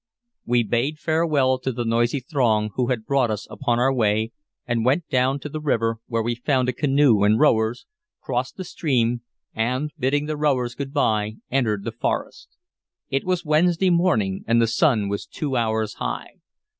We 0.47 0.63
bade 0.63 0.97
farewell 0.97 1.59
to 1.59 1.71
the 1.71 1.85
noisy 1.85 2.19
throng 2.21 2.71
who 2.73 2.87
had 2.87 3.05
brought 3.05 3.29
us 3.29 3.45
upon 3.51 3.77
our 3.77 3.93
way, 3.93 4.31
and 4.65 4.83
went 4.83 5.07
down 5.09 5.39
to 5.41 5.47
the 5.47 5.61
river, 5.61 5.97
where 6.07 6.23
we 6.23 6.33
found 6.33 6.67
a 6.67 6.73
canoe 6.73 7.21
and 7.21 7.39
rowers, 7.39 7.85
crossed 8.19 8.57
the 8.57 8.63
stream, 8.63 9.21
and, 9.53 9.91
bidding 9.99 10.25
the 10.25 10.37
rowers 10.37 10.73
good 10.73 10.91
by, 10.91 11.35
entered 11.51 11.83
the 11.83 11.91
forest. 11.91 12.57
It 13.11 13.25
was 13.25 13.45
Wednesday 13.45 13.91
morning, 13.91 14.43
and 14.47 14.59
the 14.59 14.65
sun 14.65 15.07
was 15.07 15.27
two 15.27 15.55
hours 15.55 15.93
high. 15.93 16.31